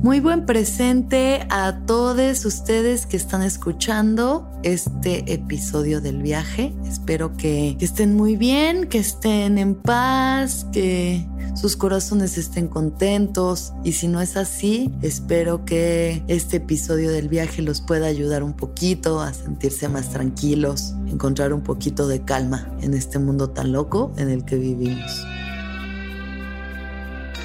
[0.00, 6.72] Muy buen presente a todos ustedes que están escuchando este episodio del viaje.
[6.86, 11.26] Espero que, estén muy bien, que estén en paz, que
[11.56, 17.60] sus corazones estén contentos y si no es así, espero que este episodio del viaje
[17.60, 22.94] los pueda ayudar un poquito a sentirse más tranquilos, encontrar un poquito de calma en
[22.94, 25.26] este mundo tan loco en el que vivimos.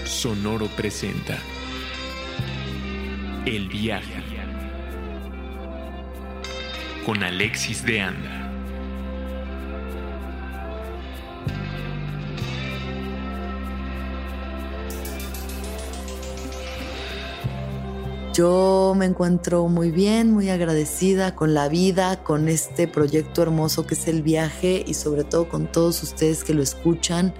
[0.05, 1.39] Sonoro presenta
[3.45, 4.23] el viaje
[7.05, 8.39] con Alexis de Anda.
[18.33, 23.93] Yo me encuentro muy bien, muy agradecida con la vida, con este proyecto hermoso que
[23.93, 27.33] es el viaje y sobre todo con todos ustedes que lo escuchan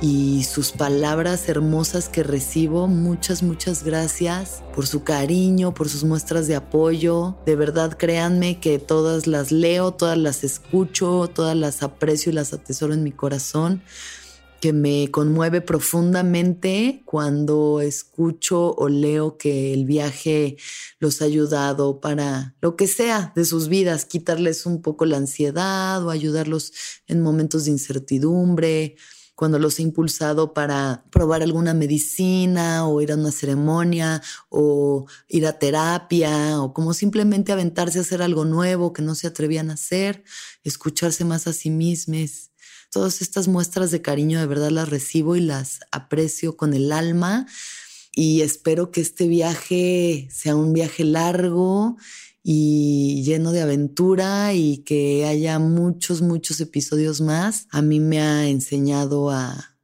[0.00, 2.86] y sus palabras hermosas que recibo.
[2.86, 7.36] Muchas, muchas gracias por su cariño, por sus muestras de apoyo.
[7.46, 12.52] De verdad, créanme que todas las leo, todas las escucho, todas las aprecio y las
[12.52, 13.82] atesoro en mi corazón
[14.60, 20.56] que me conmueve profundamente cuando escucho o leo que el viaje
[20.98, 26.04] los ha ayudado para lo que sea de sus vidas, quitarles un poco la ansiedad
[26.04, 26.72] o ayudarlos
[27.06, 28.96] en momentos de incertidumbre,
[29.38, 35.46] cuando los he impulsado para probar alguna medicina o ir a una ceremonia o ir
[35.46, 39.74] a terapia o como simplemente aventarse a hacer algo nuevo que no se atrevían a
[39.74, 40.24] hacer,
[40.64, 42.50] escucharse más a sí mismos.
[42.90, 47.46] Todas estas muestras de cariño de verdad las recibo y las aprecio con el alma
[48.10, 51.96] y espero que este viaje sea un viaje largo
[52.50, 57.66] y lleno de aventura y que haya muchos, muchos episodios más.
[57.70, 59.76] A mí me ha enseñado a,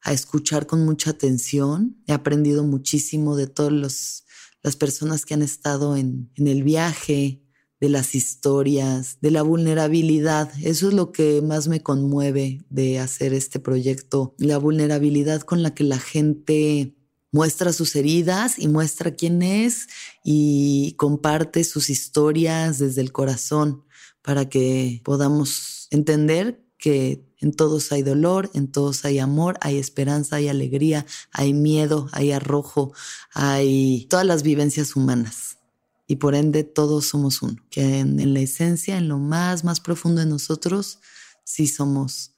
[0.00, 2.00] a escuchar con mucha atención.
[2.06, 4.22] He aprendido muchísimo de todas
[4.62, 7.42] las personas que han estado en, en el viaje,
[7.80, 10.52] de las historias, de la vulnerabilidad.
[10.62, 15.74] Eso es lo que más me conmueve de hacer este proyecto, la vulnerabilidad con la
[15.74, 16.94] que la gente
[17.32, 19.88] muestra sus heridas y muestra quién es
[20.24, 23.84] y comparte sus historias desde el corazón
[24.22, 30.36] para que podamos entender que en todos hay dolor, en todos hay amor, hay esperanza,
[30.36, 32.92] hay alegría, hay miedo, hay arrojo,
[33.32, 35.58] hay todas las vivencias humanas
[36.06, 40.20] y por ende todos somos uno, que en, la esencia, en lo más, más profundo
[40.20, 40.98] de nosotros,
[41.44, 42.32] sí somos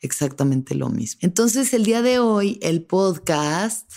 [0.00, 1.20] exactamente lo mismo.
[1.22, 3.92] Entonces el día de hoy el podcast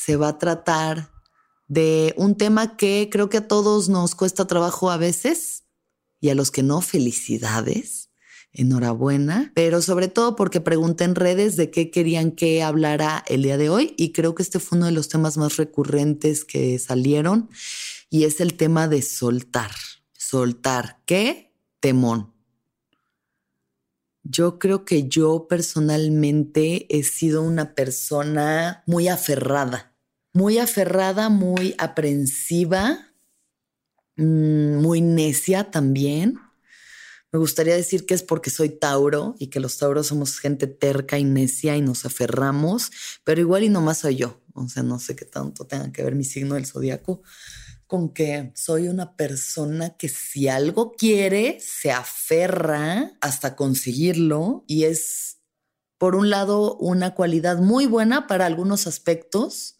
[0.00, 1.10] se va a tratar
[1.68, 5.64] de un tema que creo que a todos nos cuesta trabajo a veces
[6.20, 8.08] y a los que no, felicidades.
[8.52, 13.56] Enhorabuena, pero sobre todo porque pregunté en redes de qué querían que hablara el día
[13.56, 17.48] de hoy y creo que este fue uno de los temas más recurrentes que salieron
[18.08, 19.70] y es el tema de soltar.
[20.14, 21.54] Soltar, ¿qué?
[21.78, 22.32] Temón.
[24.22, 29.89] Yo creo que yo personalmente he sido una persona muy aferrada,
[30.32, 33.08] muy aferrada, muy aprensiva,
[34.16, 36.38] mm, muy necia también.
[37.32, 41.18] Me gustaría decir que es porque soy Tauro y que los Tauros somos gente terca
[41.18, 42.90] y necia y nos aferramos,
[43.22, 44.40] pero igual y nomás soy yo.
[44.52, 47.22] O sea, no sé qué tanto tenga que ver mi signo del zodiaco,
[47.86, 55.38] con que soy una persona que si algo quiere, se aferra hasta conseguirlo y es,
[55.98, 59.79] por un lado, una cualidad muy buena para algunos aspectos.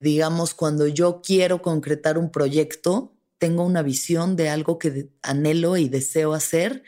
[0.00, 5.88] Digamos, cuando yo quiero concretar un proyecto, tengo una visión de algo que anhelo y
[5.88, 6.82] deseo hacer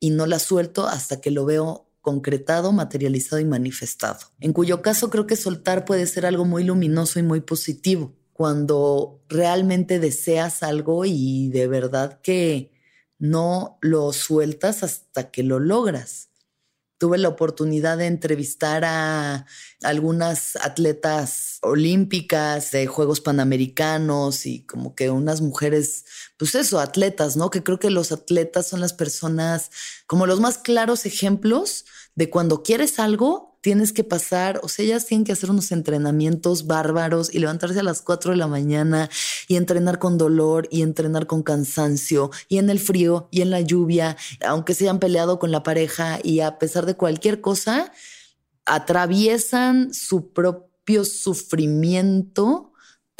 [0.00, 4.18] y no la suelto hasta que lo veo concretado, materializado y manifestado.
[4.40, 9.22] En cuyo caso creo que soltar puede ser algo muy luminoso y muy positivo cuando
[9.28, 12.72] realmente deseas algo y de verdad que
[13.18, 16.31] no lo sueltas hasta que lo logras.
[17.02, 19.44] Tuve la oportunidad de entrevistar a
[19.82, 26.04] algunas atletas olímpicas de Juegos Panamericanos y como que unas mujeres,
[26.36, 27.50] pues eso, atletas, ¿no?
[27.50, 29.72] Que creo que los atletas son las personas
[30.06, 35.06] como los más claros ejemplos de cuando quieres algo, tienes que pasar, o sea, ellas
[35.06, 39.08] tienen que hacer unos entrenamientos bárbaros y levantarse a las 4 de la mañana
[39.46, 43.60] y entrenar con dolor y entrenar con cansancio y en el frío y en la
[43.60, 47.92] lluvia, aunque se hayan peleado con la pareja y a pesar de cualquier cosa,
[48.66, 52.71] atraviesan su propio sufrimiento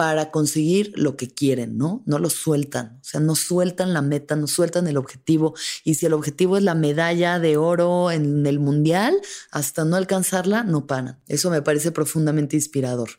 [0.02, 2.02] para conseguir lo que quieren, ¿no?
[2.06, 5.54] No lo sueltan, o sea, no sueltan la meta, no sueltan el objetivo.
[5.84, 9.14] Y si el objetivo es la medalla de oro en el mundial,
[9.52, 11.22] hasta no alcanzarla, no paran.
[11.28, 13.10] Eso me parece profundamente inspirador.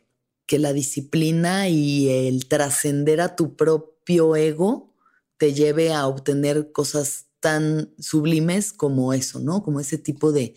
[0.46, 4.94] que la disciplina y el trascender a tu propio ego
[5.38, 9.64] te lleve a obtener cosas tan sublimes como eso, ¿no?
[9.64, 10.54] Como ese tipo de,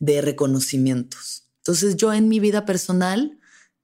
[0.00, 1.44] de reconocimientos.
[1.58, 3.38] Entonces yo en mi vida personal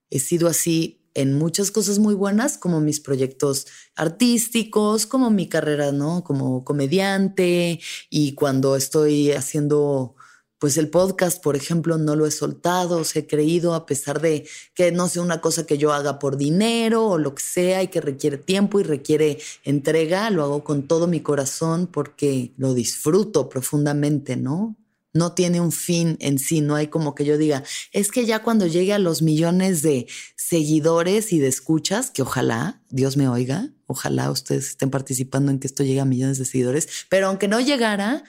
[0.09, 3.65] he sido así en muchas cosas muy buenas, como mis proyectos
[3.95, 6.23] artísticos, como mi carrera, ¿no?
[6.23, 7.79] Como comediante
[8.09, 10.15] y cuando estoy haciendo
[10.59, 14.47] pues el podcast, por ejemplo, no lo he soltado, se he creído a pesar de
[14.73, 17.89] que no sea una cosa que yo haga por dinero o lo que sea y
[17.89, 23.49] que requiere tiempo y requiere entrega, lo hago con todo mi corazón porque lo disfruto
[23.49, 24.75] profundamente, ¿no?
[25.15, 27.63] No tiene un fin en sí, no hay como que yo diga,
[27.93, 32.83] es que ya cuando llegue a los millones de seguidores y de escuchas, que ojalá
[32.89, 36.89] Dios me oiga, ojalá ustedes estén participando en que esto llegue a millones de seguidores,
[37.07, 38.25] pero aunque no llegara,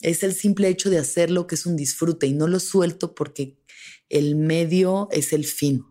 [0.00, 3.58] es el simple hecho de hacerlo que es un disfrute y no lo suelto porque
[4.08, 5.84] el medio es el fin.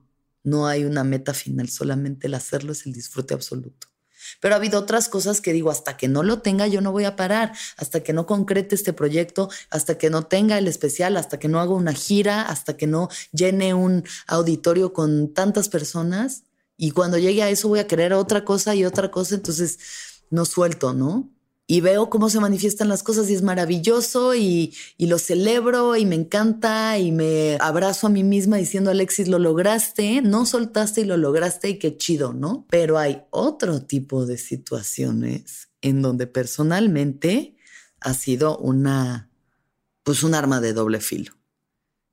[0.43, 3.92] No hay una meta final, solamente el hacerlo es el disfrute absoluto.
[4.39, 7.05] Pero ha habido otras cosas que digo, hasta que no lo tenga, yo no voy
[7.05, 11.39] a parar, hasta que no concrete este proyecto, hasta que no tenga el especial, hasta
[11.39, 16.43] que no haga una gira, hasta que no llene un auditorio con tantas personas.
[16.77, 19.79] Y cuando llegue a eso voy a querer otra cosa y otra cosa, entonces
[20.29, 21.29] no suelto, ¿no?
[21.65, 26.15] Y veo cómo se manifiestan las cosas y es maravilloso y, lo celebro y me
[26.15, 31.17] encanta y me abrazo a mí misma diciendo, Alexis, lo lograste, no soltaste y lo
[31.17, 32.65] lograste y qué chido, ¿no?
[32.69, 37.55] Pero hay otro tipo de situaciones en donde personalmente
[37.99, 39.29] ha sido una,
[40.03, 41.33] pues un arma de doble filo.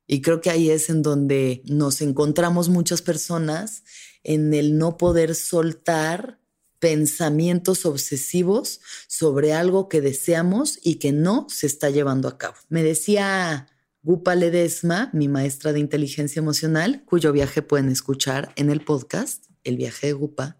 [0.07, 3.83] Y creo que ahí es en donde nos encontramos muchas personas
[4.23, 6.40] en el no poder soltar
[6.81, 12.55] pensamientos obsesivos sobre algo que deseamos y que no se está llevando a cabo.
[12.69, 13.67] Me decía
[14.01, 19.77] Gupa Ledesma, mi maestra de inteligencia emocional, cuyo viaje pueden escuchar en el podcast, El
[19.77, 20.57] viaje de Gupa,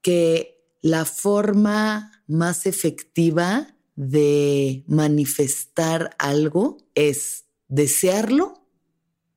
[0.00, 8.64] que la forma más efectiva de manifestar algo es desearlo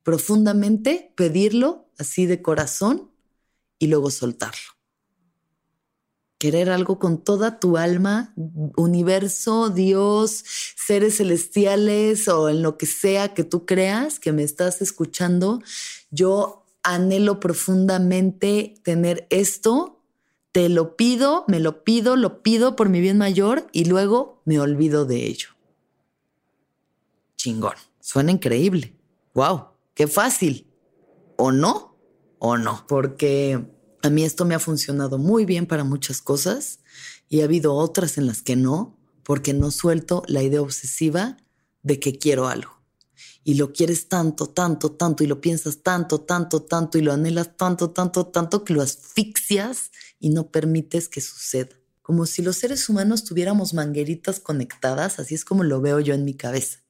[0.03, 3.09] profundamente, pedirlo así de corazón
[3.79, 4.74] y luego soltarlo
[6.45, 8.31] querer algo con toda tu alma,
[8.77, 10.45] universo, Dios,
[10.75, 15.63] seres celestiales o en lo que sea que tú creas que me estás escuchando,
[16.11, 20.03] yo anhelo profundamente tener esto,
[20.51, 24.59] te lo pido, me lo pido, lo pido por mi bien mayor y luego me
[24.59, 25.47] olvido de ello.
[27.37, 28.93] Chingón, suena increíble.
[29.33, 29.69] ¡Wow!
[29.95, 30.67] ¡Qué fácil!
[31.37, 31.97] ¿O no?
[32.37, 32.85] ¿O no?
[32.87, 33.65] Porque
[34.05, 36.79] a mí esto me ha funcionado muy bien para muchas cosas
[37.27, 41.37] y ha habido otras en las que no, porque no suelto la idea obsesiva
[41.81, 42.71] de que quiero algo.
[43.43, 47.57] Y lo quieres tanto, tanto, tanto, y lo piensas tanto, tanto, tanto, y lo anhelas
[47.57, 51.75] tanto, tanto, tanto, que lo asfixias y no permites que suceda.
[52.01, 56.25] Como si los seres humanos tuviéramos mangueritas conectadas, así es como lo veo yo en
[56.25, 56.84] mi cabeza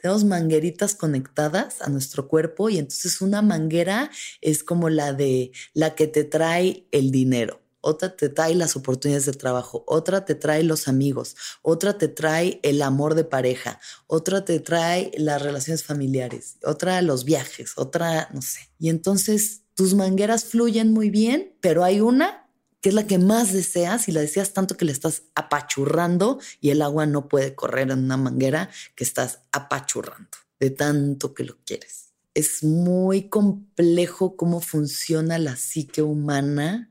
[0.00, 4.10] tenemos mangueritas conectadas a nuestro cuerpo y entonces una manguera
[4.40, 7.60] es como la de la que te trae el dinero.
[7.82, 12.60] Otra te trae las oportunidades de trabajo, otra te trae los amigos, otra te trae
[12.62, 18.42] el amor de pareja, otra te trae las relaciones familiares, otra los viajes, otra no
[18.42, 18.70] sé.
[18.78, 22.49] Y entonces tus mangueras fluyen muy bien, pero hay una
[22.80, 26.70] que es la que más deseas y la deseas tanto que le estás apachurrando y
[26.70, 31.58] el agua no puede correr en una manguera que estás apachurrando de tanto que lo
[31.64, 32.12] quieres.
[32.34, 36.90] Es muy complejo cómo funciona la psique humana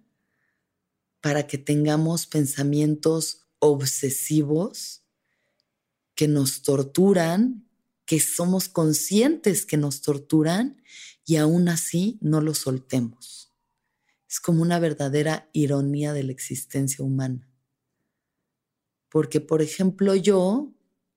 [1.22, 5.04] para que tengamos pensamientos obsesivos
[6.16, 7.66] que nos torturan,
[8.06, 10.82] que somos conscientes que nos torturan
[11.26, 13.49] y aún así no lo soltemos.
[14.30, 17.50] Es como una verdadera ironía de la existencia humana.
[19.10, 20.72] Porque, por ejemplo, yo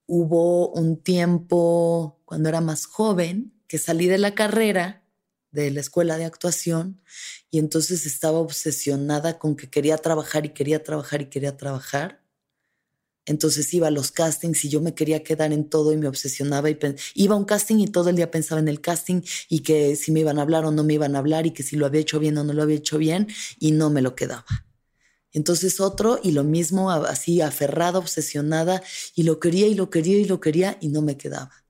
[0.07, 5.05] hubo un tiempo cuando era más joven que salí de la carrera
[5.51, 7.03] de la escuela de actuación
[7.51, 12.22] y entonces estaba obsesionada con que quería trabajar y quería trabajar y quería trabajar
[13.27, 16.71] entonces iba a los castings y yo me quería quedar en todo y me obsesionaba
[16.71, 16.79] y
[17.15, 20.13] iba a un casting y todo el día pensaba en el casting y que si
[20.13, 22.01] me iban a hablar o no me iban a hablar y que si lo había
[22.01, 24.45] hecho bien o no lo había hecho bien y no me lo quedaba.
[25.33, 28.83] Entonces otro y lo mismo así aferrada, obsesionada
[29.15, 31.62] y lo quería y lo quería y lo quería y no me quedaba.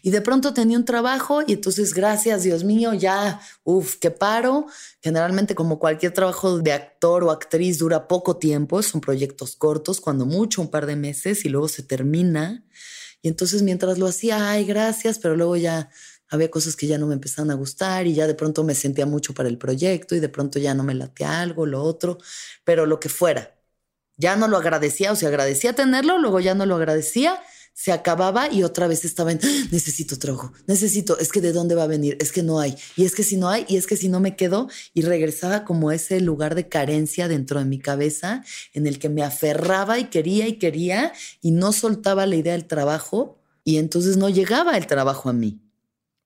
[0.00, 4.66] Y de pronto tenía un trabajo y entonces, gracias Dios mío, ya, uff, que paro.
[5.00, 10.24] Generalmente como cualquier trabajo de actor o actriz dura poco tiempo, son proyectos cortos, cuando
[10.24, 12.64] mucho, un par de meses y luego se termina.
[13.20, 15.90] Y entonces mientras lo hacía, ay, gracias, pero luego ya
[16.32, 19.04] había cosas que ya no me empezaban a gustar y ya de pronto me sentía
[19.04, 22.18] mucho para el proyecto y de pronto ya no me latía algo, lo otro,
[22.64, 23.54] pero lo que fuera.
[24.16, 27.42] Ya no lo agradecía, o sea, agradecía tenerlo, luego ya no lo agradecía,
[27.74, 29.66] se acababa y otra vez estaba en ¡Ah!
[29.70, 33.04] necesito trabajo, necesito, es que de dónde va a venir, es que no hay, y
[33.04, 35.90] es que si no hay, y es que si no me quedo, y regresaba como
[35.90, 40.46] ese lugar de carencia dentro de mi cabeza en el que me aferraba y quería
[40.48, 45.28] y quería y no soltaba la idea del trabajo y entonces no llegaba el trabajo
[45.28, 45.62] a mí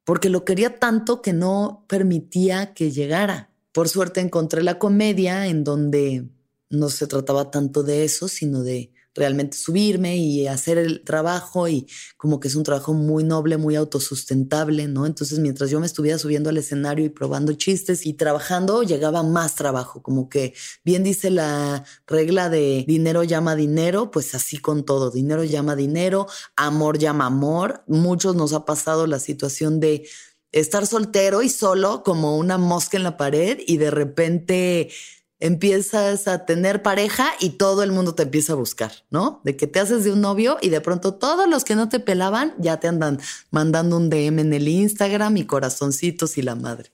[0.07, 3.50] porque lo quería tanto que no permitía que llegara.
[3.73, 6.29] Por suerte encontré la comedia en donde
[6.71, 11.87] no se trataba tanto de eso, sino de realmente subirme y hacer el trabajo y
[12.16, 15.06] como que es un trabajo muy noble, muy autosustentable, ¿no?
[15.06, 19.54] Entonces mientras yo me estuviera subiendo al escenario y probando chistes y trabajando, llegaba más
[19.54, 20.54] trabajo, como que
[20.85, 26.26] bien dice la regla de dinero llama dinero, pues así con todo, dinero llama dinero,
[26.56, 27.82] amor llama amor.
[27.87, 30.06] Muchos nos ha pasado la situación de
[30.52, 34.90] estar soltero y solo como una mosca en la pared y de repente
[35.38, 39.40] empiezas a tener pareja y todo el mundo te empieza a buscar, ¿no?
[39.45, 42.00] De que te haces de un novio y de pronto todos los que no te
[42.00, 46.93] pelaban ya te andan mandando un DM en el Instagram y corazoncitos y la madre.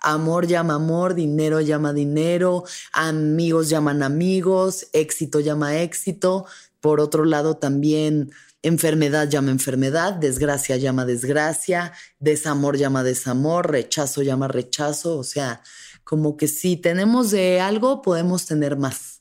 [0.00, 6.46] Amor llama amor, dinero llama dinero, amigos llaman amigos, éxito llama éxito.
[6.80, 8.30] Por otro lado, también
[8.62, 15.18] enfermedad llama enfermedad, desgracia llama desgracia, desamor llama desamor, rechazo llama rechazo.
[15.18, 15.62] O sea,
[16.08, 19.20] como que si tenemos de algo, podemos tener más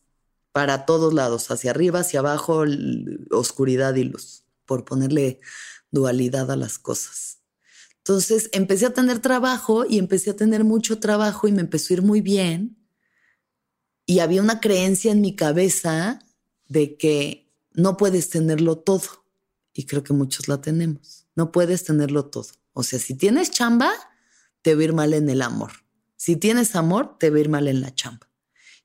[0.54, 2.64] para todos lados, hacia arriba, hacia abajo,
[3.30, 5.42] oscuridad y luz, por ponerle
[5.92, 7.40] dualidad a las cosas.
[7.98, 11.98] Entonces empecé a tener trabajo y empecé a tener mucho trabajo y me empezó a
[11.98, 12.78] ir muy bien.
[14.06, 16.20] Y había una creencia en mi cabeza
[16.70, 19.26] de que no puedes tenerlo todo.
[19.74, 21.28] Y creo que muchos la tenemos.
[21.36, 22.48] No puedes tenerlo todo.
[22.72, 23.92] O sea, si tienes chamba,
[24.62, 25.86] te va a ir mal en el amor.
[26.18, 28.28] Si tienes amor, te va ir mal en la chamba.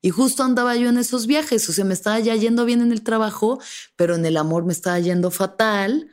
[0.01, 2.93] Y justo andaba yo en esos viajes, o sea, me estaba ya yendo bien en
[2.93, 3.61] el trabajo,
[3.97, 6.11] pero en el amor me estaba yendo fatal.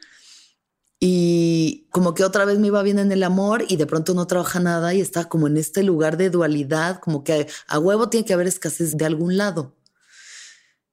[1.00, 4.28] Y como que otra vez me iba bien en el amor y de pronto no
[4.28, 8.26] trabaja nada y estaba como en este lugar de dualidad, como que a huevo tiene
[8.26, 9.76] que haber escasez de algún lado.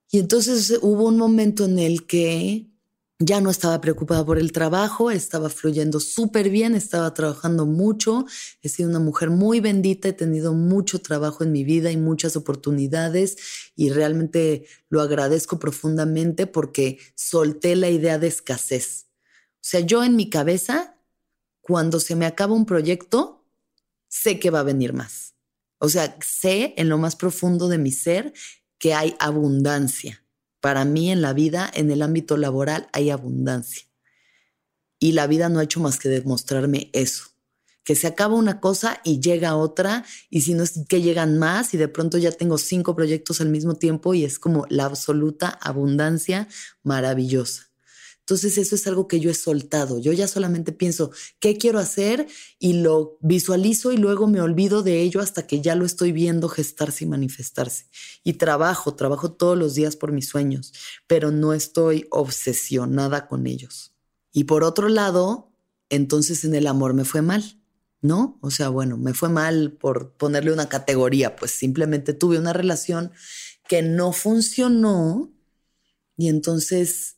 [0.09, 2.67] Y entonces hubo un momento en el que
[3.19, 8.25] ya no estaba preocupada por el trabajo, estaba fluyendo súper bien, estaba trabajando mucho,
[8.61, 12.35] he sido una mujer muy bendita, he tenido mucho trabajo en mi vida y muchas
[12.35, 13.37] oportunidades
[13.75, 19.07] y realmente lo agradezco profundamente porque solté la idea de escasez.
[19.55, 20.95] O sea, yo en mi cabeza,
[21.61, 23.43] cuando se me acaba un proyecto,
[24.07, 25.33] sé que va a venir más.
[25.79, 28.33] O sea, sé en lo más profundo de mi ser
[28.77, 30.23] que hay abundancia
[30.67, 33.87] para mí en la vida, en el ámbito laboral, hay abundancia.
[34.99, 37.23] Y la vida no ha hecho más que demostrarme eso,
[37.85, 41.73] que se acaba una cosa y llega otra, y si no es que llegan más,
[41.73, 45.47] y de pronto ya tengo cinco proyectos al mismo tiempo y es como la absoluta
[45.47, 46.49] abundancia
[46.83, 47.66] maravillosa.
[48.27, 49.99] Entonces eso es algo que yo he soltado.
[49.99, 52.27] Yo ya solamente pienso qué quiero hacer
[52.59, 56.49] y lo visualizo y luego me olvido de ello hasta que ya lo estoy viendo
[56.49, 57.85] gestarse y manifestarse.
[58.25, 60.73] Y trabajo, trabajo todos los días por mis sueños,
[61.07, 63.93] pero no estoy obsesionada con ellos.
[64.33, 65.49] Y por otro lado,
[65.89, 67.61] entonces en el amor me fue mal.
[68.01, 68.37] ¿No?
[68.41, 73.11] O sea, bueno, me fue mal por ponerle una categoría, pues simplemente tuve una relación
[73.67, 75.31] que no funcionó
[76.15, 77.16] y entonces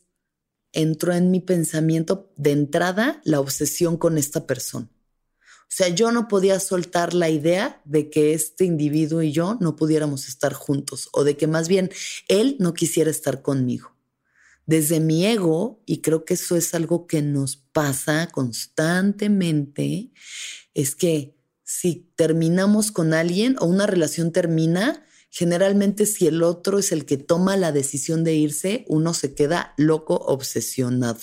[0.72, 4.88] entró en mi pensamiento de entrada la obsesión con esta persona.
[5.70, 9.76] O sea, yo no podía soltar la idea de que este individuo y yo no
[9.76, 11.90] pudiéramos estar juntos o de que más bien
[12.26, 13.94] él no quisiera estar conmigo.
[14.66, 20.10] Desde mi ego, y creo que eso es algo que nos pasa constantemente,
[20.74, 26.92] es que si terminamos con alguien o una relación termina, Generalmente si el otro es
[26.92, 31.20] el que toma la decisión de irse, uno se queda loco, obsesionado.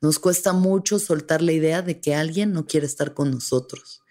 [0.00, 4.02] Nos cuesta mucho soltar la idea de que alguien no quiere estar con nosotros.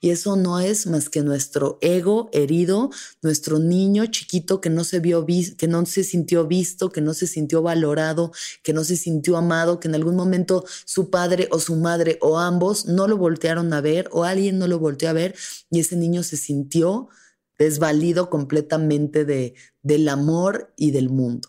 [0.00, 2.90] Y eso no es más que nuestro ego herido,
[3.22, 7.26] nuestro niño chiquito que no se vio que no se sintió visto, que no se
[7.26, 8.30] sintió valorado,
[8.62, 12.38] que no se sintió amado, que en algún momento su padre o su madre o
[12.38, 15.34] ambos no lo voltearon a ver o alguien no lo volteó a ver
[15.70, 17.08] y ese niño se sintió
[17.58, 21.48] desvalido completamente de, del amor y del mundo.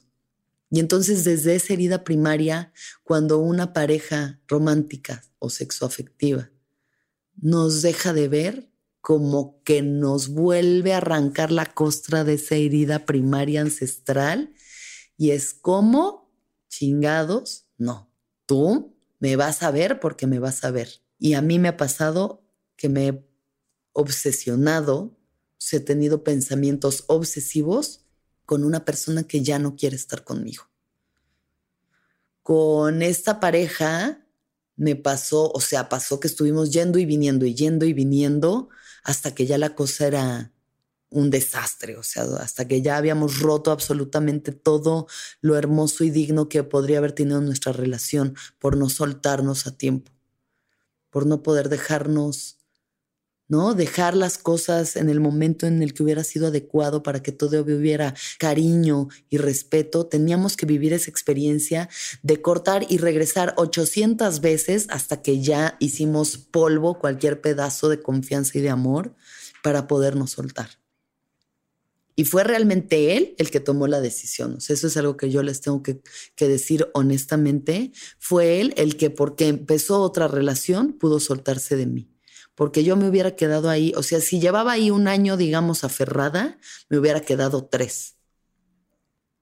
[0.72, 2.74] Y entonces desde esa herida primaria,
[3.04, 6.52] cuando una pareja romántica o sexoafectiva
[7.42, 8.70] nos deja de ver,
[9.02, 14.54] como que nos vuelve a arrancar la costra de esa herida primaria ancestral
[15.18, 16.32] y es como,
[16.70, 18.14] chingados, no,
[18.46, 21.02] tú me vas a ver porque me vas a ver.
[21.18, 23.30] Y a mí me ha pasado que me he
[23.92, 25.19] obsesionado,
[25.72, 28.06] he tenido pensamientos obsesivos
[28.46, 30.64] con una persona que ya no quiere estar conmigo.
[32.42, 34.26] Con esta pareja
[34.76, 38.70] me pasó, o sea, pasó que estuvimos yendo y viniendo y yendo y viniendo
[39.04, 40.54] hasta que ya la cosa era
[41.10, 45.08] un desastre, o sea, hasta que ya habíamos roto absolutamente todo
[45.42, 50.12] lo hermoso y digno que podría haber tenido nuestra relación por no soltarnos a tiempo,
[51.10, 52.59] por no poder dejarnos
[53.50, 53.74] ¿no?
[53.74, 57.62] Dejar las cosas en el momento en el que hubiera sido adecuado para que todo
[57.62, 60.06] hubiera cariño y respeto.
[60.06, 61.90] Teníamos que vivir esa experiencia
[62.22, 68.58] de cortar y regresar 800 veces hasta que ya hicimos polvo cualquier pedazo de confianza
[68.60, 69.16] y de amor
[69.64, 70.70] para podernos soltar.
[72.16, 74.58] Y fue realmente él el que tomó la decisión.
[74.58, 76.02] eso es algo que yo les tengo que,
[76.36, 77.94] que decir honestamente.
[78.20, 82.10] Fue él el que, porque empezó otra relación, pudo soltarse de mí
[82.60, 86.60] porque yo me hubiera quedado ahí, o sea, si llevaba ahí un año, digamos, aferrada,
[86.90, 88.18] me hubiera quedado tres.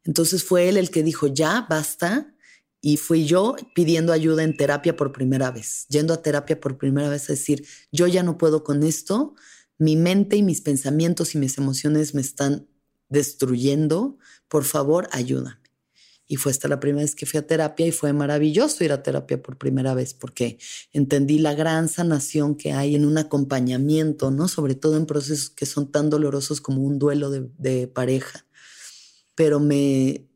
[0.04, 2.36] Entonces fue él el que dijo, ya, basta,
[2.80, 7.10] y fui yo pidiendo ayuda en terapia por primera vez, yendo a terapia por primera
[7.10, 9.34] vez a decir, yo ya no puedo con esto,
[9.80, 12.68] mi mente y mis pensamientos y mis emociones me están
[13.10, 15.67] destruyendo, por favor, ayúdame.
[16.28, 19.02] Y fue esta la primera vez que fui a terapia y fue maravilloso ir a
[19.02, 20.60] terapia por primera vez porque
[20.92, 24.48] entendí la gran sanación que hay en un acompañamiento, ¿no?
[24.50, 28.46] Sobre todo en procesos que son tan dolorosos como un duelo de, de pareja.
[29.36, 30.28] Pero me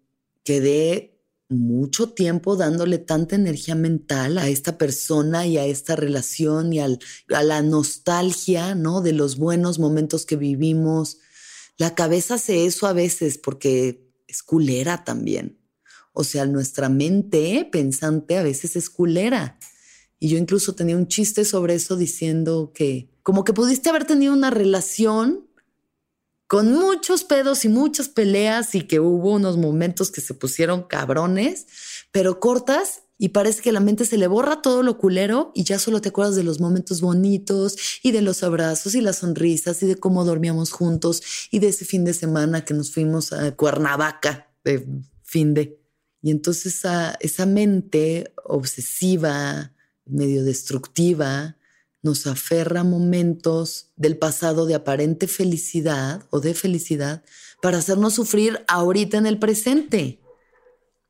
[0.43, 1.11] quedé
[1.51, 6.99] mucho tiempo dándole tanta energía mental a esta persona y a esta relación y al,
[7.29, 9.01] a la nostalgia, ¿no?
[9.01, 11.17] De los buenos momentos que vivimos.
[11.77, 15.60] La cabeza hace eso a veces porque es culera también.
[16.13, 19.57] O sea, nuestra mente pensante a veces es culera.
[20.19, 24.33] Y yo incluso tenía un chiste sobre eso diciendo que como que pudiste haber tenido
[24.33, 25.47] una relación
[26.47, 31.65] con muchos pedos y muchas peleas y que hubo unos momentos que se pusieron cabrones,
[32.11, 35.79] pero cortas y parece que la mente se le borra todo lo culero y ya
[35.79, 39.85] solo te acuerdas de los momentos bonitos y de los abrazos y las sonrisas y
[39.85, 41.21] de cómo dormíamos juntos
[41.51, 44.85] y de ese fin de semana que nos fuimos a Cuernavaca de
[45.23, 45.80] fin de.
[46.21, 46.85] Y entonces
[47.19, 49.73] esa, mente obsesiva,
[50.05, 51.57] medio destructiva,
[52.03, 57.23] nos aferra momentos del pasado de aparente felicidad o de felicidad
[57.61, 60.19] para hacernos sufrir ahorita en el presente.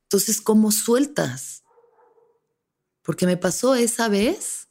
[0.04, 1.62] Entonces, ¿cómo sueltas?
[3.02, 4.68] Porque me pasó esa vez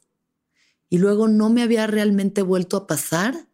[0.88, 3.48] y luego no me había realmente vuelto a pasar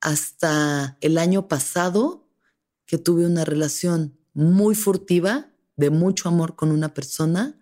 [0.00, 2.28] hasta el año pasado
[2.86, 7.60] que tuve una relación muy furtiva de mucho amor con una persona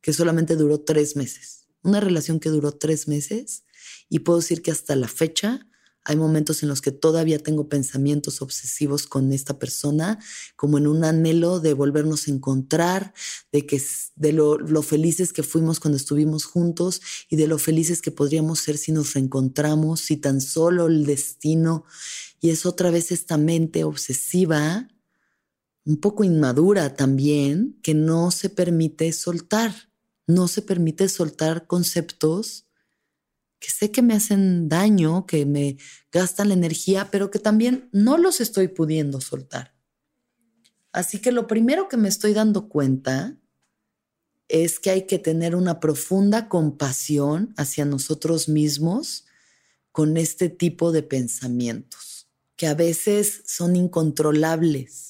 [0.00, 1.66] que solamente duró tres meses.
[1.82, 3.64] Una relación que duró tres meses
[4.08, 5.66] y puedo decir que hasta la fecha
[6.04, 10.18] hay momentos en los que todavía tengo pensamientos obsesivos con esta persona,
[10.56, 13.12] como en un anhelo de volvernos a encontrar,
[13.52, 13.80] de, que,
[14.16, 18.60] de lo, lo felices que fuimos cuando estuvimos juntos y de lo felices que podríamos
[18.60, 21.84] ser si nos reencontramos, si tan solo el destino.
[22.40, 24.88] Y es otra vez esta mente obsesiva
[25.84, 29.74] un poco inmadura también, que no se permite soltar,
[30.26, 32.66] no se permite soltar conceptos
[33.60, 35.76] que sé que me hacen daño, que me
[36.10, 39.74] gastan la energía, pero que también no los estoy pudiendo soltar.
[40.92, 43.38] Así que lo primero que me estoy dando cuenta
[44.48, 49.26] es que hay que tener una profunda compasión hacia nosotros mismos
[49.92, 55.09] con este tipo de pensamientos, que a veces son incontrolables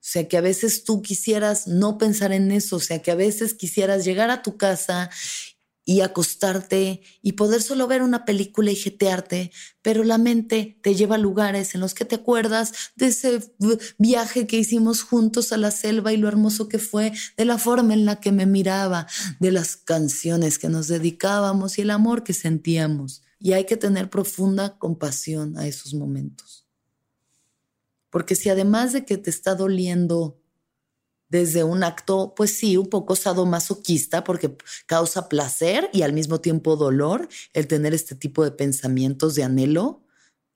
[0.00, 3.14] o sea, que a veces tú quisieras no pensar en eso, o sea, que a
[3.14, 5.10] veces quisieras llegar a tu casa
[5.84, 9.50] y acostarte y poder solo ver una película y jetearte,
[9.82, 13.54] pero la mente te lleva a lugares en los que te acuerdas de ese
[13.98, 17.92] viaje que hicimos juntos a la selva y lo hermoso que fue, de la forma
[17.92, 19.06] en la que me miraba,
[19.38, 23.22] de las canciones que nos dedicábamos y el amor que sentíamos.
[23.38, 26.59] Y hay que tener profunda compasión a esos momentos.
[28.10, 30.40] Porque si además de que te está doliendo
[31.28, 36.76] desde un acto, pues sí, un poco sadomasoquista, porque causa placer y al mismo tiempo
[36.76, 40.02] dolor el tener este tipo de pensamientos de anhelo,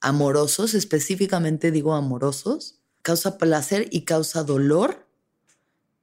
[0.00, 5.08] amorosos, específicamente digo amorosos, causa placer y causa dolor,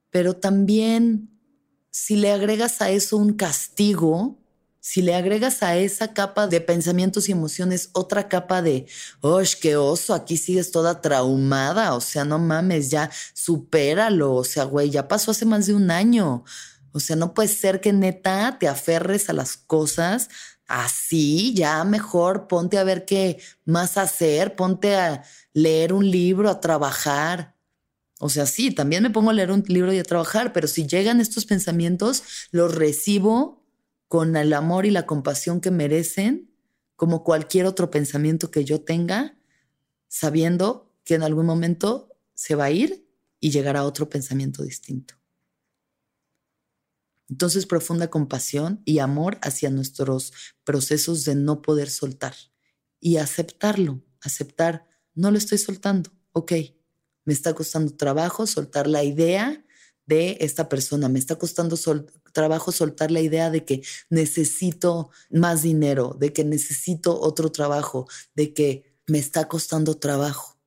[0.09, 1.37] pero también
[1.91, 4.40] si le agregas a eso un castigo,
[4.81, 8.87] si le agregas a esa capa de pensamientos y emociones otra capa de,
[9.21, 10.13] ¡oh, qué oso!
[10.13, 15.31] Aquí sigues toda traumada, o sea, no mames, ya supéralo, o sea, güey, ya pasó
[15.31, 16.43] hace más de un año.
[16.93, 20.27] O sea, no puede ser que neta te aferres a las cosas
[20.71, 26.61] Así, ya mejor ponte a ver qué más hacer, ponte a leer un libro, a
[26.61, 27.57] trabajar.
[28.19, 30.87] O sea, sí, también me pongo a leer un libro y a trabajar, pero si
[30.87, 33.60] llegan estos pensamientos, los recibo
[34.11, 36.53] con el amor y la compasión que merecen,
[36.97, 39.37] como cualquier otro pensamiento que yo tenga,
[40.09, 43.07] sabiendo que en algún momento se va a ir
[43.39, 45.13] y llegará otro pensamiento distinto.
[47.29, 50.33] Entonces, profunda compasión y amor hacia nuestros
[50.65, 52.35] procesos de no poder soltar
[52.99, 56.51] y aceptarlo, aceptar, no lo estoy soltando, ok,
[57.23, 59.63] me está costando trabajo soltar la idea
[60.05, 61.77] de esta persona, me está costando
[62.31, 68.53] trabajo soltar la idea de que necesito más dinero, de que necesito otro trabajo, de
[68.53, 70.59] que me está costando trabajo.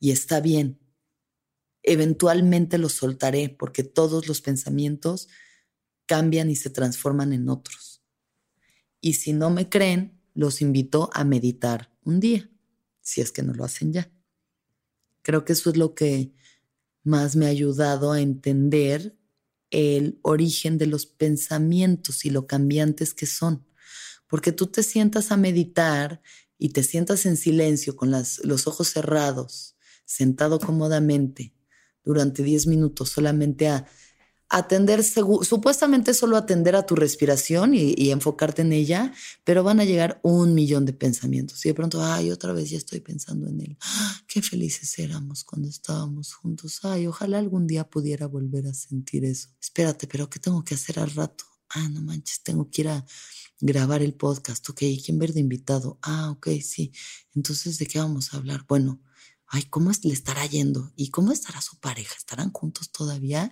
[0.00, 0.78] Y está bien,
[1.82, 5.28] eventualmente lo soltaré porque todos los pensamientos
[6.06, 8.02] cambian y se transforman en otros.
[9.00, 12.50] Y si no me creen, los invito a meditar un día,
[13.00, 14.10] si es que no lo hacen ya.
[15.22, 16.34] Creo que eso es lo que
[17.02, 19.16] más me ha ayudado a entender
[19.74, 23.66] el origen de los pensamientos y lo cambiantes que son.
[24.28, 26.22] Porque tú te sientas a meditar
[26.58, 31.54] y te sientas en silencio con los ojos cerrados, sentado cómodamente
[32.04, 33.86] durante 10 minutos solamente a
[34.56, 39.12] atender, supuestamente solo atender a tu respiración y, enfocarte en ella,
[39.42, 41.64] pero van a llegar un millón de pensamientos.
[41.66, 43.78] Y de pronto, ay, otra vez ya estoy pensando en él.
[44.28, 46.80] qué felices éramos cuando estábamos juntos.
[46.84, 49.48] Ay, ojalá algún día pudiera volver a sentir eso.
[49.60, 51.44] Espérate, pero ¿qué tengo que hacer al rato?
[51.70, 53.04] Ah, no manches, tengo que ir a
[53.60, 54.68] grabar el podcast.
[54.70, 55.98] Ok, ¿quién ver de invitado?
[56.02, 56.92] Ah, ok, sí.
[57.34, 58.64] Entonces, ¿de qué vamos a hablar?
[58.68, 59.00] Bueno,
[59.48, 60.92] ay, ¿cómo le estará yendo?
[60.94, 62.14] ¿Y cómo estará su pareja?
[62.16, 63.50] ¿Estarán juntos todavía?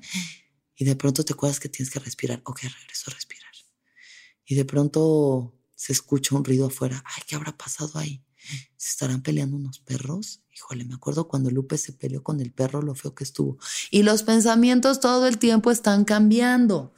[0.82, 2.42] Y de pronto te acuerdas que tienes que respirar.
[2.44, 3.52] Ok, regreso a respirar.
[4.44, 7.04] Y de pronto se escucha un ruido afuera.
[7.06, 8.24] Ay, ¿qué habrá pasado ahí?
[8.76, 10.40] ¿Se estarán peleando unos perros?
[10.52, 13.58] Híjole, me acuerdo cuando Lupe se peleó con el perro, lo feo que estuvo.
[13.92, 16.92] Y los pensamientos todo el tiempo están cambiando.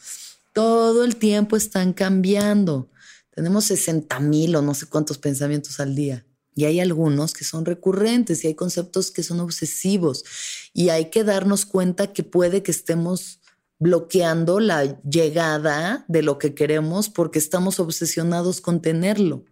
[0.54, 2.90] Todo el tiempo están cambiando.
[3.34, 6.24] Tenemos 60 mil o no sé cuántos pensamientos al día.
[6.54, 10.24] Y hay algunos que son recurrentes y hay conceptos que son obsesivos.
[10.72, 13.40] Y hay que darnos cuenta que puede que estemos
[13.78, 19.44] bloqueando la llegada de lo que queremos porque estamos obsesionados con tenerlo,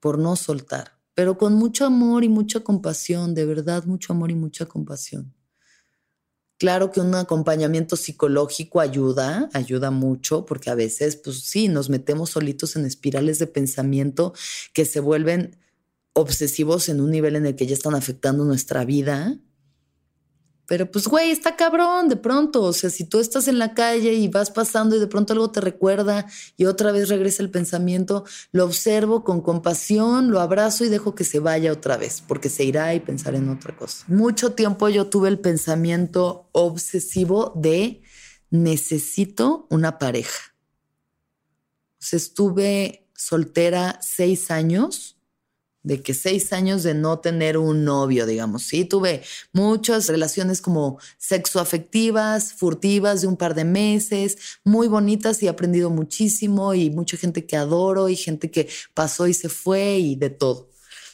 [0.00, 4.34] por no soltar, pero con mucho amor y mucha compasión, de verdad, mucho amor y
[4.34, 5.34] mucha compasión.
[6.58, 12.30] Claro que un acompañamiento psicológico ayuda, ayuda mucho, porque a veces, pues sí, nos metemos
[12.30, 14.32] solitos en espirales de pensamiento
[14.72, 15.58] que se vuelven
[16.14, 19.38] obsesivos en un nivel en el que ya están afectando nuestra vida.
[20.66, 22.62] Pero pues, güey, está cabrón de pronto.
[22.62, 25.50] O sea, si tú estás en la calle y vas pasando y de pronto algo
[25.50, 26.26] te recuerda
[26.56, 31.24] y otra vez regresa el pensamiento, lo observo con compasión, lo abrazo y dejo que
[31.24, 34.04] se vaya otra vez, porque se irá y pensar en otra cosa.
[34.08, 38.02] Mucho tiempo yo tuve el pensamiento obsesivo de
[38.50, 40.54] necesito una pareja.
[41.98, 45.15] O sea, estuve soltera seis años
[45.86, 48.64] de que seis años de no tener un novio, digamos.
[48.64, 49.22] Sí, tuve
[49.52, 55.88] muchas relaciones como sexoafectivas, furtivas de un par de meses, muy bonitas y he aprendido
[55.90, 60.30] muchísimo y mucha gente que adoro y gente que pasó y se fue y de
[60.30, 60.70] todo.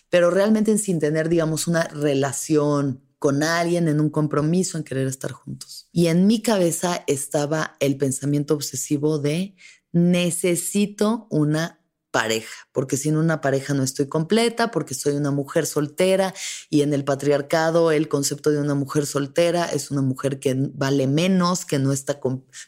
[0.08, 5.32] Pero realmente sin tener, digamos, una relación con alguien, en un compromiso, en querer estar
[5.32, 5.86] juntos.
[5.92, 9.54] Y en mi cabeza estaba el pensamiento obsesivo de
[9.92, 11.81] necesito una
[12.12, 16.34] pareja, porque sin una pareja no estoy completa, porque soy una mujer soltera
[16.70, 21.06] y en el patriarcado el concepto de una mujer soltera es una mujer que vale
[21.06, 22.20] menos, que no está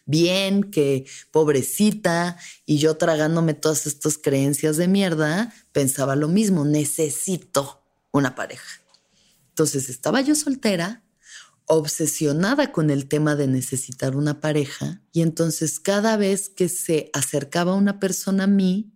[0.06, 7.84] bien, que pobrecita, y yo tragándome todas estas creencias de mierda, pensaba lo mismo, necesito
[8.12, 8.80] una pareja.
[9.50, 11.04] Entonces estaba yo soltera,
[11.66, 17.74] obsesionada con el tema de necesitar una pareja, y entonces cada vez que se acercaba
[17.74, 18.93] una persona a mí,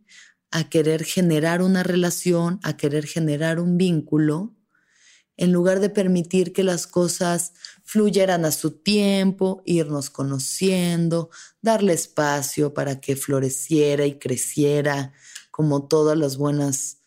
[0.51, 4.55] a querer generar una relación, a querer generar un vínculo,
[5.37, 7.53] en lugar de permitir que las cosas
[7.85, 11.31] fluyeran a su tiempo, irnos conociendo,
[11.63, 15.13] darle espacio para que floreciera y creciera,
[15.53, 16.99] como todas las buenas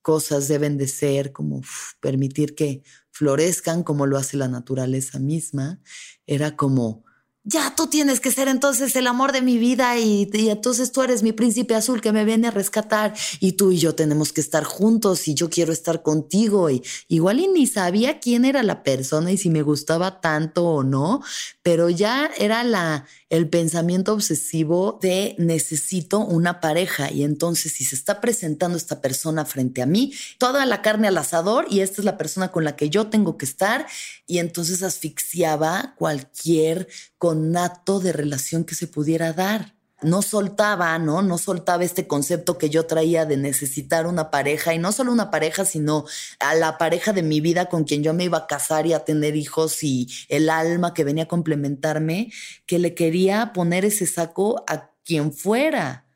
[0.00, 1.62] cosas deben de ser, como
[2.00, 5.80] permitir que florezcan como lo hace la naturaleza misma,
[6.26, 7.04] era como
[7.44, 11.24] ya tú tienes que ser entonces el amor de mi vida y, entonces tú eres
[11.24, 13.14] mi príncipe azul que me viene a rescatar.
[13.40, 16.70] Y tú y yo tenemos que estar juntos y yo quiero estar contigo.
[16.70, 20.82] Y igual y ni sabía quién era la persona y si me gustaba tanto o
[20.84, 21.20] no,
[21.62, 27.10] pero ya era la el pensamiento obsesivo de necesito una pareja.
[27.10, 31.16] Y entonces si se está presentando esta persona frente a mí, toda la carne al
[31.16, 33.86] asador y esta es la persona con la que yo tengo que estar.
[34.26, 41.22] Y entonces asfixiaba cualquier conato de relación que se pudiera dar no soltaba, ¿no?
[41.22, 45.30] No soltaba este concepto que yo traía de necesitar una pareja y no solo una
[45.30, 46.04] pareja, sino
[46.40, 49.04] a la pareja de mi vida con quien yo me iba a casar y a
[49.04, 52.32] tener hijos y el alma que venía a complementarme,
[52.66, 56.06] que le quería poner ese saco a quien fuera.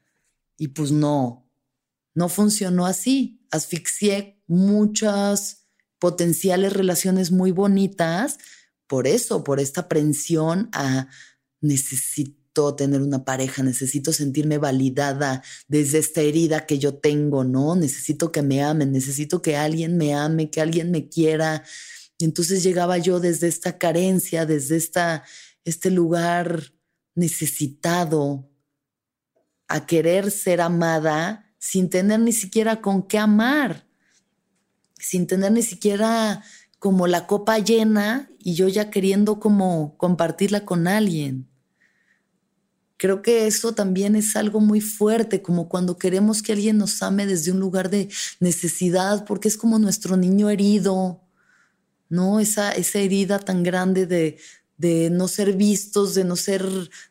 [0.58, 1.48] Y pues no,
[2.14, 3.40] no funcionó así.
[3.50, 5.66] Asfixié muchas
[5.98, 8.38] potenciales relaciones muy bonitas
[8.86, 11.08] por eso, por esta aprensión a
[11.60, 12.35] necesitar
[12.74, 17.76] tener una pareja, necesito sentirme validada desde esta herida que yo tengo, ¿no?
[17.76, 21.62] Necesito que me amen, necesito que alguien me ame, que alguien me quiera.
[22.18, 25.24] Entonces llegaba yo desde esta carencia, desde esta,
[25.64, 26.72] este lugar
[27.14, 28.48] necesitado
[29.68, 33.86] a querer ser amada sin tener ni siquiera con qué amar,
[34.98, 36.42] sin tener ni siquiera
[36.78, 41.48] como la copa llena y yo ya queriendo como compartirla con alguien.
[42.98, 47.26] Creo que eso también es algo muy fuerte, como cuando queremos que alguien nos ame
[47.26, 48.08] desde un lugar de
[48.40, 51.20] necesidad, porque es como nuestro niño herido,
[52.08, 52.40] ¿no?
[52.40, 54.38] Esa, esa herida tan grande de,
[54.78, 56.64] de no ser vistos, de no ser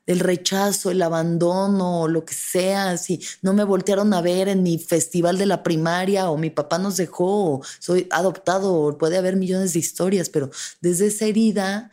[0.05, 4.77] el rechazo, el abandono, lo que sea, si no me voltearon a ver en mi
[4.77, 9.35] festival de la primaria o mi papá nos dejó, o soy adoptado, o puede haber
[9.35, 11.91] millones de historias, pero desde esa herida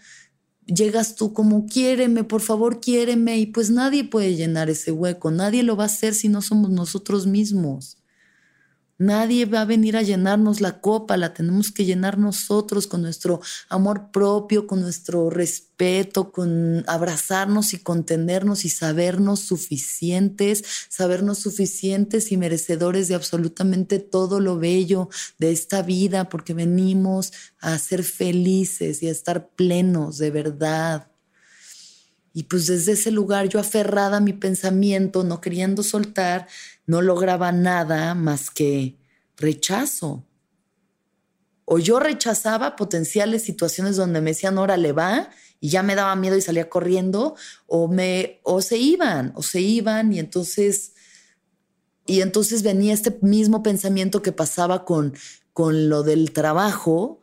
[0.67, 5.63] llegas tú como quiéreme, por favor, quiéreme, y pues nadie puede llenar ese hueco, nadie
[5.63, 8.02] lo va a hacer si no somos nosotros mismos.
[9.03, 13.41] Nadie va a venir a llenarnos la copa, la tenemos que llenar nosotros con nuestro
[13.69, 22.37] amor propio, con nuestro respeto, con abrazarnos y contenernos y sabernos suficientes, sabernos suficientes y
[22.37, 29.09] merecedores de absolutamente todo lo bello de esta vida, porque venimos a ser felices y
[29.09, 31.12] a estar plenos de verdad.
[32.35, 36.49] Y pues desde ese lugar yo aferrada a mi pensamiento, no queriendo soltar,
[36.87, 38.97] no lograba nada más que
[39.37, 40.25] rechazo.
[41.65, 46.37] O yo rechazaba potenciales situaciones donde me decían, órale, va, y ya me daba miedo
[46.37, 50.93] y salía corriendo, o, me, o se iban, o se iban, y entonces,
[52.05, 55.15] y entonces venía este mismo pensamiento que pasaba con,
[55.53, 57.22] con lo del trabajo,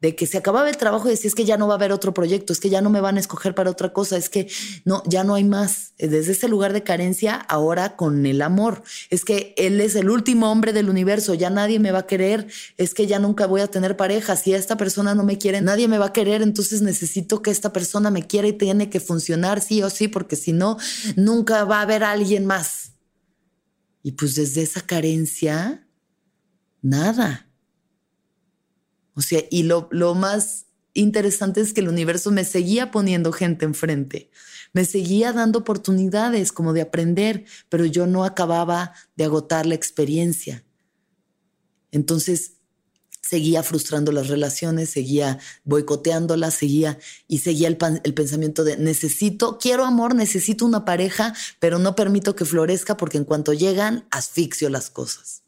[0.00, 1.92] de que se acababa el trabajo y decía, es que ya no va a haber
[1.92, 4.48] otro proyecto, es que ya no me van a escoger para otra cosa, es que
[4.84, 5.92] no, ya no hay más.
[5.98, 8.82] Desde ese lugar de carencia, ahora con el amor.
[9.10, 12.46] Es que él es el último hombre del universo, ya nadie me va a querer,
[12.78, 15.86] es que ya nunca voy a tener pareja, si esta persona no me quiere, nadie
[15.86, 19.60] me va a querer, entonces necesito que esta persona me quiera y tiene que funcionar
[19.60, 20.78] sí o sí, porque si no,
[21.16, 22.92] nunca va a haber alguien más.
[24.02, 25.86] Y pues desde esa carencia,
[26.80, 27.49] nada
[29.14, 33.64] o sea, y lo, lo más interesante es que el universo me seguía poniendo gente
[33.64, 34.30] enfrente,
[34.72, 40.64] me seguía dando oportunidades como de aprender, pero yo no acababa de agotar la experiencia.
[41.90, 42.52] Entonces
[43.22, 49.84] seguía frustrando las relaciones, seguía boicoteándolas, seguía y seguía el, el, pensamiento de necesito, quiero
[49.84, 54.90] amor, necesito una pareja, pero no permito que florezca porque en cuanto llegan asfixio las
[54.90, 55.42] cosas.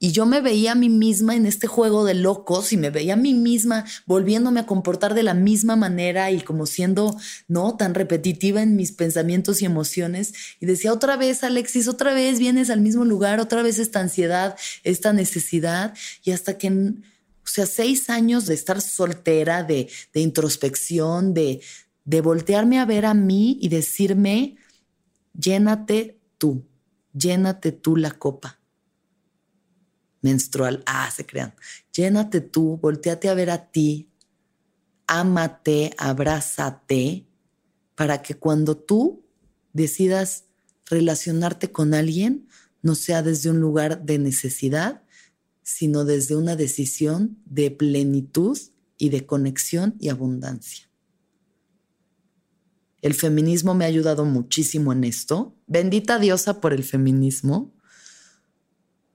[0.00, 3.14] Y yo me veía a mí misma en este juego de locos y me veía
[3.14, 7.16] a mí misma volviéndome a comportar de la misma manera y como siendo,
[7.48, 7.76] ¿no?
[7.76, 10.34] Tan repetitiva en mis pensamientos y emociones.
[10.60, 14.56] Y decía, otra vez, Alexis, otra vez vienes al mismo lugar, otra vez esta ansiedad,
[14.84, 15.94] esta necesidad.
[16.22, 16.94] Y hasta que, o
[17.42, 21.60] sea, seis años de estar soltera, de, de introspección, de,
[22.04, 24.58] de voltearme a ver a mí y decirme,
[25.34, 26.64] llénate tú,
[27.12, 28.57] llénate tú la copa
[30.22, 30.82] menstrual.
[30.86, 31.54] Ah, se crean.
[31.92, 34.08] Llénate tú, volteate a ver a ti,
[35.06, 37.26] ámate, abrázate,
[37.94, 39.24] para que cuando tú
[39.72, 40.44] decidas
[40.86, 42.48] relacionarte con alguien,
[42.82, 45.02] no sea desde un lugar de necesidad,
[45.62, 48.58] sino desde una decisión de plenitud
[48.96, 50.88] y de conexión y abundancia.
[53.00, 55.54] El feminismo me ha ayudado muchísimo en esto.
[55.66, 57.72] Bendita diosa por el feminismo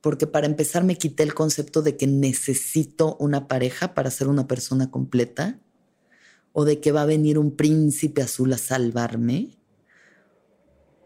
[0.04, 4.48] porque para empezar me quité el concepto de que necesito una pareja para ser una
[4.50, 5.62] persona completa,
[6.52, 9.58] o de que va a venir un príncipe azul a salvarme,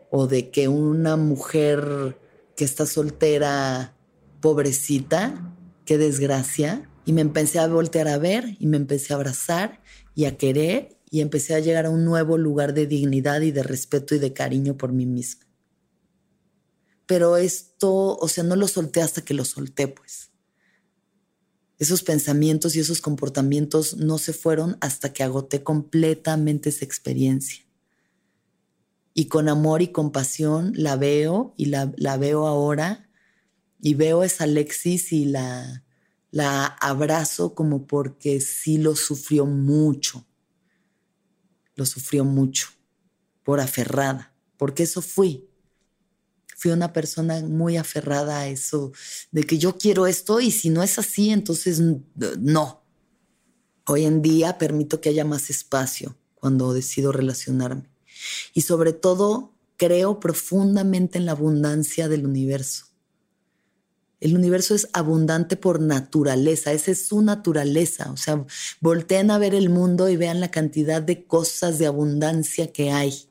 [0.09, 2.17] o de que una mujer
[2.55, 3.95] que está soltera,
[4.41, 5.55] pobrecita,
[5.85, 9.79] qué desgracia, y me empecé a voltear a ver y me empecé a abrazar
[10.15, 13.61] y a querer y empecé a llegar a un nuevo lugar de dignidad y de
[13.61, 15.46] respeto y de cariño por mí misma.
[17.07, 20.29] Pero esto, o sea, no lo solté hasta que lo solté, pues.
[21.79, 27.63] Esos pensamientos y esos comportamientos no se fueron hasta que agoté completamente esa experiencia.
[29.13, 31.85] Y con amor y compasión la veo y la,
[32.17, 33.09] veo ahora
[33.81, 35.83] y veo esa Alexis y la,
[36.29, 40.27] la abrazo como porque sí lo sufrió mucho
[41.77, 42.67] lo sufrió mucho
[43.43, 45.46] por aferrada, porque eso fui.
[46.59, 48.91] Fui una persona muy aferrada a eso,
[49.31, 51.79] de que yo quiero esto y si no es así, entonces
[52.39, 52.83] no.
[53.85, 57.91] Hoy en día permito que haya más espacio cuando decido relacionarme.
[58.55, 62.85] Y sobre todo, creo profundamente en la abundancia del universo.
[64.19, 68.11] El universo es abundante por naturaleza, esa es su naturaleza.
[68.11, 68.43] O sea,
[68.81, 73.26] volteen a ver el mundo y vean la cantidad de cosas de abundancia que hay.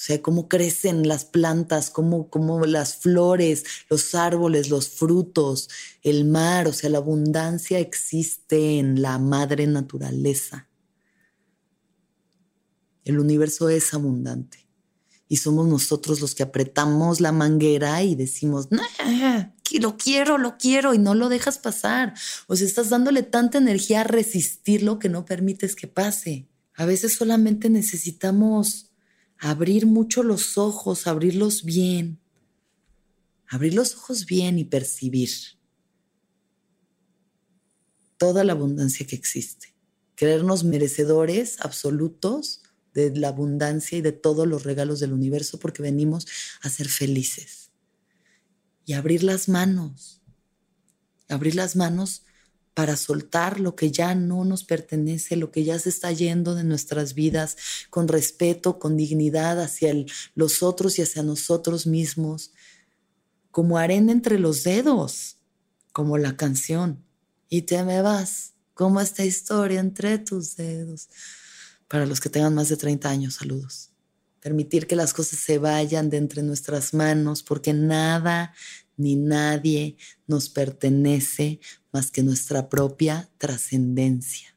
[0.00, 5.68] O sea, cómo crecen las plantas, cómo, cómo las flores, los árboles, los frutos,
[6.00, 6.68] el mar.
[6.68, 10.70] O sea, la abundancia existe en la madre naturaleza.
[13.04, 14.66] El universo es abundante
[15.28, 20.98] y somos nosotros los que apretamos la manguera y decimos, lo quiero, lo quiero y
[20.98, 22.14] no lo dejas pasar.
[22.46, 26.48] O sea, estás dándole tanta energía a resistirlo que no permites que pase.
[26.74, 28.89] A veces solamente necesitamos
[29.40, 32.20] abrir mucho los ojos, abrirlos bien,
[33.48, 35.30] abrir los ojos bien y percibir
[38.18, 39.74] toda la abundancia que existe.
[40.14, 42.60] Creernos merecedores absolutos
[42.92, 46.26] de la abundancia y de todos los regalos del universo porque venimos
[46.60, 47.70] a ser felices.
[48.84, 50.20] Y abrir las manos,
[51.28, 52.24] abrir las manos
[52.74, 56.64] para soltar lo que ya no nos pertenece, lo que ya se está yendo de
[56.64, 57.56] nuestras vidas,
[57.90, 59.92] con respeto, con dignidad hacia
[60.34, 62.52] los otros y hacia nosotros mismos,
[63.50, 65.38] como arena entre los dedos,
[65.92, 67.04] como la canción.
[67.48, 71.08] Y te me vas, como esta historia entre tus dedos.
[71.88, 73.90] Para los que tengan más de 30 años, saludos.
[74.40, 78.54] Permitir que las cosas se vayan de entre nuestras manos, porque nada
[78.96, 81.60] ni nadie nos pertenece
[81.92, 84.56] más que nuestra propia trascendencia.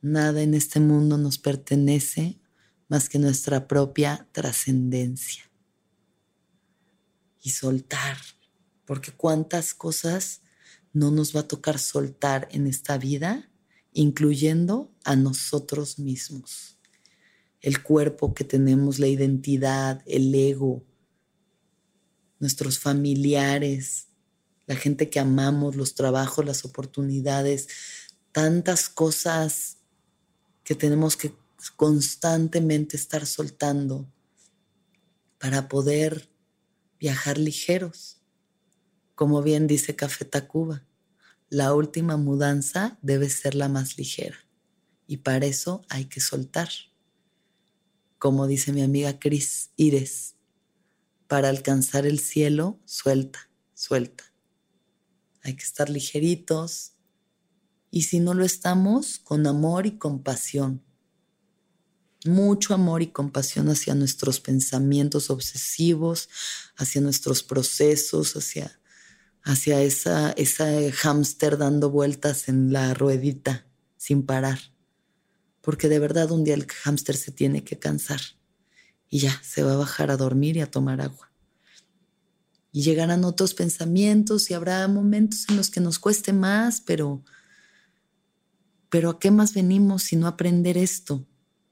[0.00, 2.40] Nada en este mundo nos pertenece
[2.88, 5.50] más que nuestra propia trascendencia.
[7.42, 8.18] Y soltar,
[8.84, 10.42] porque cuántas cosas
[10.92, 13.48] no nos va a tocar soltar en esta vida
[13.92, 16.78] incluyendo a nosotros mismos.
[17.60, 20.84] El cuerpo que tenemos, la identidad, el ego,
[22.40, 24.08] nuestros familiares,
[24.72, 27.68] la gente que amamos, los trabajos, las oportunidades,
[28.32, 29.78] tantas cosas
[30.64, 31.34] que tenemos que
[31.76, 34.10] constantemente estar soltando
[35.38, 36.30] para poder
[36.98, 38.22] viajar ligeros,
[39.14, 40.86] como bien dice Café Tacuba
[41.52, 44.38] la última mudanza debe ser la más ligera
[45.06, 46.70] y para eso hay que soltar.
[48.18, 50.36] Como dice mi amiga Cris Ires,
[51.28, 54.31] para alcanzar el cielo, suelta, suelta.
[55.42, 56.92] Hay que estar ligeritos
[57.90, 60.82] y si no lo estamos, con amor y compasión.
[62.24, 66.28] Mucho amor y compasión hacia nuestros pensamientos obsesivos,
[66.76, 68.78] hacia nuestros procesos, hacia
[69.44, 74.58] hacia esa, ese hámster dando vueltas en la ruedita sin parar.
[75.60, 78.20] Porque de verdad un día el hámster se tiene que cansar
[79.08, 81.31] y ya se va a bajar a dormir y a tomar agua.
[82.72, 87.22] Y llegarán otros pensamientos y habrá momentos en los que nos cueste más, pero,
[88.88, 91.26] pero ¿a qué más venimos si no aprender esto?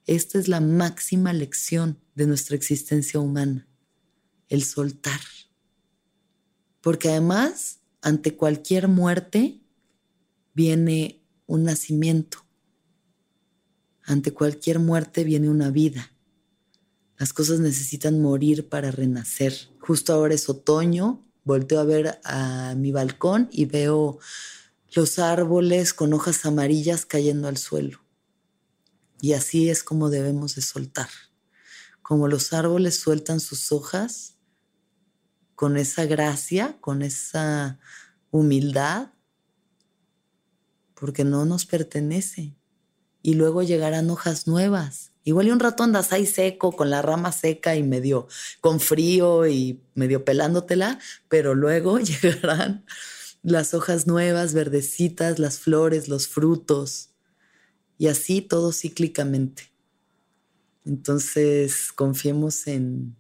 [0.06, 3.66] Esta es la máxima lección de nuestra existencia humana,
[4.48, 5.20] el soltar.
[6.80, 9.62] Porque además, ante cualquier muerte,
[10.54, 12.44] viene un nacimiento.
[14.02, 16.12] Ante cualquier muerte viene una vida.
[17.16, 19.69] Las cosas necesitan morir para renacer.
[19.80, 24.18] Justo ahora es otoño, volteo a ver a mi balcón y veo
[24.92, 28.00] los árboles con hojas amarillas cayendo al suelo.
[29.20, 31.08] Y así es como debemos de soltar.
[32.02, 34.36] Como los árboles sueltan sus hojas,
[35.54, 37.78] con esa gracia, con esa
[38.30, 39.12] humildad,
[40.94, 42.56] porque no nos pertenece.
[43.22, 45.09] Y luego llegarán hojas nuevas.
[45.24, 48.26] Igual y un rato andas ahí seco, con la rama seca y medio
[48.60, 50.98] con frío y medio pelándotela,
[51.28, 52.84] pero luego llegarán
[53.42, 57.10] las hojas nuevas, verdecitas, las flores, los frutos,
[57.98, 59.70] y así todo cíclicamente.
[60.86, 63.16] Entonces, confiemos en,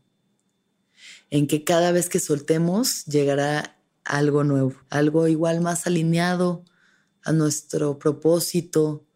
[1.28, 6.64] en que cada vez que soltemos llegará algo nuevo, algo igual más alineado
[7.22, 9.06] a nuestro propósito,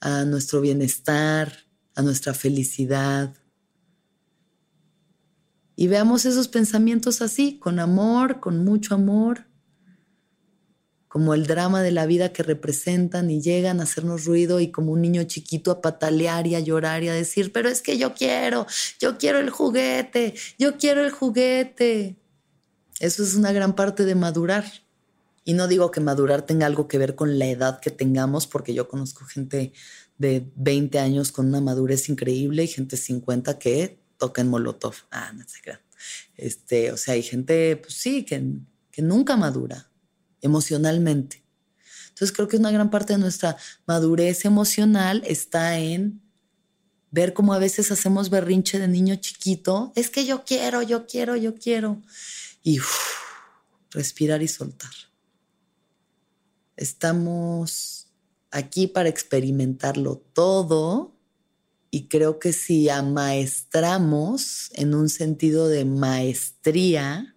[0.00, 3.34] a nuestro bienestar, a nuestra felicidad.
[5.76, 9.46] Y veamos esos pensamientos así, con amor, con mucho amor,
[11.08, 14.92] como el drama de la vida que representan y llegan a hacernos ruido y como
[14.92, 18.14] un niño chiquito a patalear y a llorar y a decir, pero es que yo
[18.14, 18.66] quiero,
[19.00, 22.16] yo quiero el juguete, yo quiero el juguete.
[23.00, 24.64] Eso es una gran parte de madurar.
[25.42, 28.74] Y no digo que madurar tenga algo que ver con la edad que tengamos, porque
[28.74, 29.72] yo conozco gente
[30.20, 34.94] de 20 años con una madurez increíble y gente de 50 que toca en Molotov.
[35.10, 35.78] Ah, no sé qué.
[36.36, 38.44] Este, o sea, hay gente, pues sí, que,
[38.90, 39.90] que nunca madura
[40.42, 41.42] emocionalmente.
[42.10, 43.56] Entonces creo que una gran parte de nuestra
[43.86, 46.20] madurez emocional está en
[47.10, 49.90] ver cómo a veces hacemos berrinche de niño chiquito.
[49.96, 52.02] Es que yo quiero, yo quiero, yo quiero.
[52.62, 52.78] Y
[53.90, 54.92] respirar y soltar.
[56.76, 58.09] Estamos
[58.50, 61.16] aquí para experimentarlo todo
[61.90, 67.36] y creo que si amaestramos en un sentido de maestría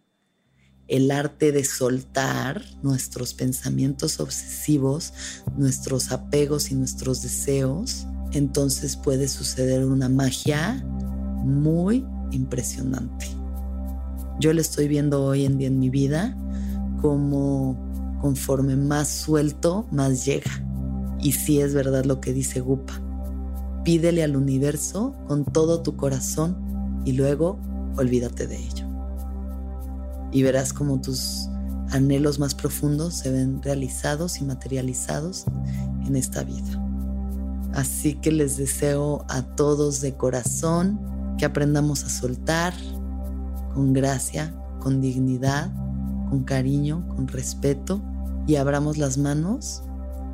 [0.88, 5.14] el arte de soltar nuestros pensamientos obsesivos,
[5.58, 10.84] nuestros apegos y nuestros deseos, entonces puede suceder una magia
[11.44, 13.28] muy impresionante.
[14.40, 16.38] Yo lo estoy viendo hoy en día en mi vida
[17.02, 17.78] como
[18.22, 20.52] conforme más suelto, más llega.
[21.24, 22.94] Y sí es verdad lo que dice Gupa.
[23.86, 27.58] Pídele al universo con todo tu corazón y luego
[27.98, 28.86] olvídate de ello.
[30.32, 31.48] Y verás como tus
[31.92, 35.46] anhelos más profundos se ven realizados y materializados
[36.06, 36.84] en esta vida.
[37.74, 41.00] Así que les deseo a todos de corazón
[41.38, 42.74] que aprendamos a soltar
[43.74, 45.72] con gracia, con dignidad,
[46.30, 48.02] con cariño, con respeto
[48.46, 49.84] y abramos las manos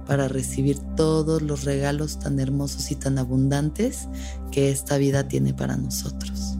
[0.09, 4.07] para recibir todos los regalos tan hermosos y tan abundantes
[4.51, 6.55] que esta vida tiene para nosotros.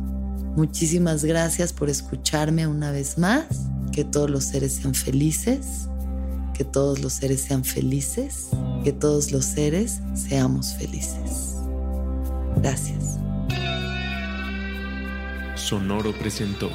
[0.55, 3.47] Muchísimas gracias por escucharme una vez más.
[3.91, 5.89] Que todos los seres sean felices.
[6.53, 8.49] Que todos los seres sean felices.
[8.83, 11.55] Que todos los seres seamos felices.
[12.57, 13.17] Gracias.
[15.55, 16.69] Sonoro presentó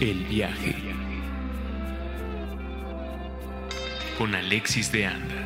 [0.00, 0.75] El viaje
[4.16, 5.45] con Alexis de Anda.